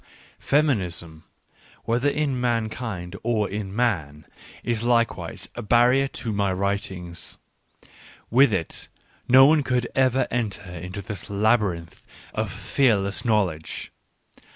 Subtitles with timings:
[0.39, 1.25] "Feminism,"
[1.85, 4.25] whether in mankind or in man,
[4.63, 7.37] is likewise a barrier to my writings;
[8.31, 8.87] with it,
[9.27, 12.01] no one could ever enter into this labyrinth
[12.33, 13.91] of fearless knowledge.